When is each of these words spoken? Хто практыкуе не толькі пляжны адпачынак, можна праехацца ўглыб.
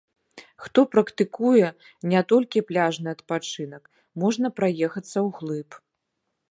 Хто 0.67 0.79
практыкуе 0.93 1.67
не 2.13 2.21
толькі 2.33 2.65
пляжны 2.71 3.07
адпачынак, 3.15 3.83
можна 4.25 4.47
праехацца 4.61 5.17
ўглыб. 5.29 5.69